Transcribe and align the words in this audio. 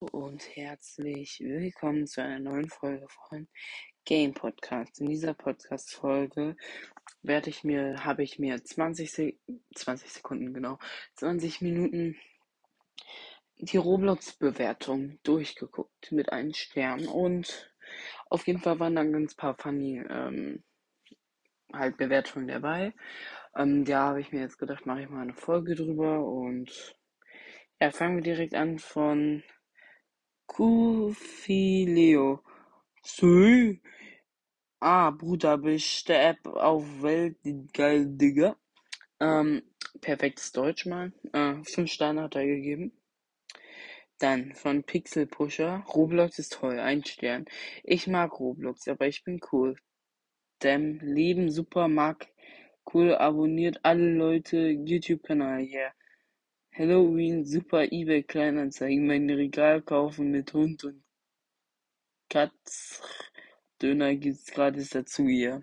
und 0.00 0.56
herzlich 0.56 1.40
willkommen 1.40 2.06
zu 2.06 2.22
einer 2.22 2.38
neuen 2.38 2.70
Folge 2.70 3.06
von 3.08 3.46
Game 4.06 4.32
Podcast. 4.32 4.98
In 4.98 5.10
dieser 5.10 5.34
Podcast 5.34 5.92
Folge 5.92 6.56
werde 7.20 7.50
ich 7.50 7.64
mir 7.64 8.02
habe 8.02 8.22
ich 8.22 8.38
mir 8.38 8.64
20 8.64 9.12
Se 9.12 9.34
20 9.74 10.10
Sekunden 10.10 10.54
genau 10.54 10.78
20 11.16 11.60
Minuten 11.60 12.16
die 13.58 13.76
Roblox 13.76 14.32
Bewertung 14.38 15.18
durchgeguckt 15.22 16.12
mit 16.12 16.32
einem 16.32 16.54
Stern 16.54 17.06
und 17.06 17.70
auf 18.30 18.46
jeden 18.46 18.60
Fall 18.60 18.80
waren 18.80 18.96
dann 18.96 19.12
ganz 19.12 19.34
paar 19.34 19.54
funny 19.58 20.02
ähm, 20.08 20.64
halt 21.74 21.98
Bewertungen 21.98 22.48
dabei. 22.48 22.94
Ähm, 23.54 23.84
da 23.84 24.08
habe 24.08 24.22
ich 24.22 24.32
mir 24.32 24.40
jetzt 24.40 24.58
gedacht, 24.58 24.86
mache 24.86 25.02
ich 25.02 25.10
mal 25.10 25.20
eine 25.20 25.34
Folge 25.34 25.74
drüber 25.74 26.24
und 26.24 26.96
ja, 27.78 27.90
fangen 27.90 28.16
wir 28.16 28.22
direkt 28.22 28.54
an 28.54 28.78
von 28.78 29.42
Kufileo. 30.50 32.42
Sö. 33.02 33.76
Ah, 34.80 35.10
Bruder, 35.10 35.58
beste 35.58 36.14
App 36.16 36.44
auf 36.44 36.84
Welt, 37.02 37.36
geil, 37.72 38.06
Digga. 38.08 38.56
Ähm, 39.20 39.62
perfektes 40.00 40.50
Deutsch 40.50 40.86
mal. 40.86 41.12
Äh, 41.32 41.62
fünf 41.62 41.92
Sterne 41.92 42.22
hat 42.22 42.34
er 42.34 42.46
gegeben. 42.46 42.92
Dann 44.18 44.52
von 44.56 44.82
Pixel 44.82 45.26
Pusher. 45.26 45.84
Roblox 45.94 46.40
ist 46.40 46.54
toll, 46.54 46.80
ein 46.80 47.04
Stern. 47.04 47.44
Ich 47.84 48.08
mag 48.08 48.40
Roblox, 48.40 48.88
aber 48.88 49.06
ich 49.06 49.22
bin 49.22 49.40
cool. 49.52 49.76
Dem 50.64 50.98
Leben 50.98 51.52
super 51.52 51.86
mag 51.86 52.26
cool, 52.92 53.14
abonniert 53.14 53.78
alle 53.84 54.12
Leute 54.14 54.58
YouTube-Kanal, 54.70 55.60
yeah. 55.60 55.92
Halloween, 56.80 57.44
super 57.44 57.82
eBay 57.92 58.22
Kleinanzeigen, 58.22 59.06
mein 59.06 59.28
Regal 59.28 59.82
kaufen 59.82 60.30
mit 60.30 60.54
Hund 60.54 60.82
und 60.84 61.04
Katz. 62.30 63.02
Döner 63.82 64.14
gibt's 64.14 64.50
gratis 64.50 64.88
dazu 64.88 65.26
hier. 65.26 65.62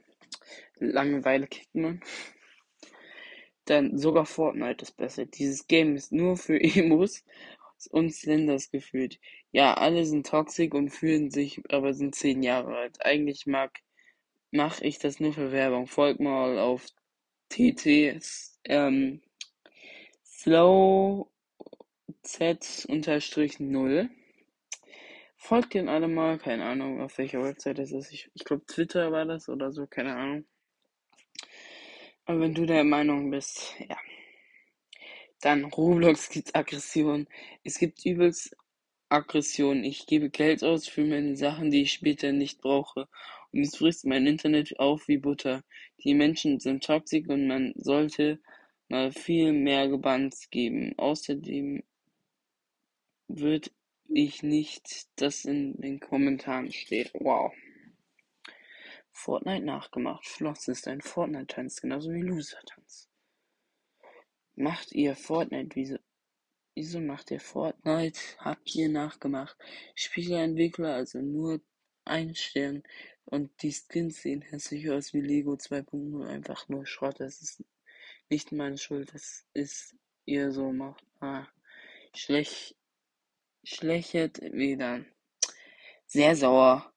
Langeweile 0.75 1.47
kickt 1.47 1.73
man. 1.73 2.02
Dann 3.66 3.97
sogar 3.97 4.28
Fortnite 4.28 4.83
ist 4.83 4.95
besser. 4.95 5.25
Dieses 5.25 5.66
Game 5.66 5.95
ist 5.95 6.11
nur 6.11 6.38
für 6.38 6.61
Emos 6.61 7.25
und 7.89 8.13
Slenders 8.13 8.69
gefühlt. 8.69 9.19
Ja, 9.52 9.73
alle 9.73 10.06
sind 10.06 10.28
toxisch 10.28 10.72
und 10.72 10.91
fühlen 10.91 11.31
sich, 11.31 11.63
aber 11.69 11.95
sind 11.95 12.13
zehn 12.13 12.44
Jahre 12.44 12.78
alt. 12.78 13.03
Eigentlich 13.03 13.47
mag, 13.47 13.80
mach 14.52 14.81
ich 14.81 15.00
das 15.00 15.19
nur 15.19 15.34
für 15.34 15.52
Werbung. 15.52 15.88
Folgt 15.88 16.19
mal 16.19 16.59
auf 16.59 16.86
TT, 17.50 18.19
ähm, 18.66 19.23
Slow 20.39 21.31
Z 22.21 22.85
unterstrich 22.89 23.59
null. 23.59 24.07
Folgt 25.35 25.73
den 25.73 25.89
alle 25.89 26.07
mal, 26.07 26.38
keine 26.38 26.63
Ahnung, 26.63 27.02
auf 27.02 27.17
welcher 27.17 27.41
Website 27.41 27.79
das 27.79 27.91
ist. 27.91 28.13
Ich, 28.13 28.29
ich 28.35 28.45
glaube, 28.45 28.63
Twitter 28.67 29.11
war 29.11 29.25
das 29.25 29.49
oder 29.49 29.71
so, 29.71 29.88
keine 29.88 30.16
Ahnung. 30.16 30.45
Aber 32.25 32.39
wenn 32.41 32.53
du 32.53 32.67
der 32.67 32.83
Meinung 32.83 33.31
bist, 33.31 33.73
ja. 33.89 33.97
Dann 35.41 35.66
Roblox 35.66 36.29
gibt 36.29 36.55
Aggression. 36.55 37.27
Es 37.63 37.79
gibt 37.79 38.05
übelst 38.05 38.55
Aggression. 39.09 39.83
Ich 39.83 40.05
gebe 40.05 40.29
Geld 40.29 40.63
aus 40.63 40.88
für 40.88 41.03
meine 41.03 41.35
Sachen, 41.35 41.72
die 41.72 41.81
ich 41.81 41.94
später 41.94 42.31
nicht 42.31 42.61
brauche. 42.61 43.07
Und 43.51 43.61
es 43.61 43.75
frisst 43.75 44.05
mein 44.05 44.27
Internet 44.27 44.79
auf 44.79 45.07
wie 45.07 45.17
Butter. 45.17 45.63
Die 46.03 46.13
Menschen 46.13 46.59
sind 46.59 46.83
toxisch 46.83 47.27
und 47.27 47.47
man 47.47 47.73
sollte 47.75 48.39
viel 49.11 49.53
mehr 49.53 49.88
gebannt 49.89 50.35
geben. 50.49 50.97
Außerdem 50.97 51.83
würde 53.27 53.69
ich 54.09 54.44
nicht, 54.44 55.07
das 55.16 55.45
in 55.45 55.79
den 55.81 55.99
Kommentaren 55.99 56.71
steht. 56.71 57.11
Wow. 57.13 57.53
Fortnite 59.11 59.66
nachgemacht. 59.66 60.25
Floss 60.25 60.67
ist 60.67 60.88
ein 60.88 61.02
Fortnite-Tanz, 61.02 61.81
genauso 61.81 62.12
wie 62.12 62.22
Loser-Tanz. 62.22 63.09
Macht 64.56 64.91
ihr 64.94 65.16
Fortnite? 65.16 65.75
Wieso, 65.75 65.97
wieso 66.75 67.01
macht 67.01 67.31
ihr 67.31 67.39
Fortnite? 67.39 68.19
Habt 68.38 68.73
ihr 68.75 68.89
nachgemacht? 68.89 69.57
Spieleentwickler, 69.95 70.94
also 70.94 71.19
nur 71.19 71.62
ein 72.06 72.35
Stern. 72.35 72.83
Und 73.25 73.51
die 73.62 73.73
Skins 73.73 74.22
sehen 74.22 74.41
hässlich 74.41 74.89
aus 74.89 75.13
wie 75.13 75.22
Lego 75.22 75.53
2.0. 75.53 76.25
Einfach 76.25 76.69
nur 76.69 76.85
Schrott. 76.85 77.19
Das 77.19 77.41
ist 77.41 77.63
nicht 78.29 78.51
meine 78.51 78.77
Schuld. 78.77 79.13
Das 79.13 79.45
ist 79.53 79.95
ihr 80.25 80.51
so 80.51 80.71
macht. 80.71 81.03
Ah, 81.19 81.47
schlecht. 82.13 82.75
Schlechet 83.63 84.41
wieder. 84.53 85.03
Sehr 86.05 86.35
sauer. 86.35 86.91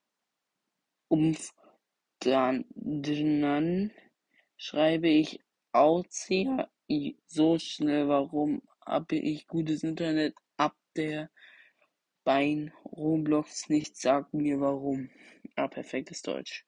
Umf. 1.08 1.52
Dann, 2.20 2.66
dann 2.74 3.92
schreibe 4.56 5.08
ich 5.08 5.40
Auzia 5.72 6.68
so 7.26 7.58
schnell. 7.58 8.08
Warum 8.08 8.62
habe 8.84 9.16
ich 9.16 9.46
gutes 9.46 9.82
Internet 9.82 10.34
ab 10.56 10.76
der 10.96 11.30
Bein 12.24 12.72
Roblox 12.84 13.68
nicht 13.70 13.96
sagt 13.96 14.34
mir 14.34 14.60
warum. 14.60 15.10
Ah, 15.56 15.68
perfektes 15.68 16.22
Deutsch. 16.22 16.66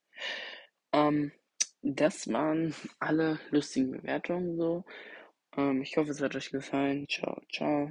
Ähm, 0.93 1.33
das 1.83 2.27
waren 2.33 2.75
alle 2.99 3.39
lustigen 3.51 3.91
Bewertungen 3.93 4.57
so. 4.57 4.85
Ähm, 5.57 5.83
ich 5.83 5.97
hoffe, 5.97 6.11
es 6.11 6.21
hat 6.21 6.37
euch 6.37 6.51
gefallen. 6.51 7.07
Ciao, 7.09 7.41
ciao. 7.53 7.91